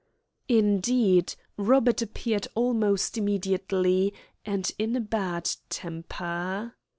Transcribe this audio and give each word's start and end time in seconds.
Indeed, 0.49 1.35
Robert 1.57 2.01
appeared 2.01 2.47
almost 2.55 3.19
immediately, 3.19 4.15
and 4.43 4.71
in 4.79 4.95
a 4.95 4.99
bad 4.99 5.51
temper. 5.69 6.73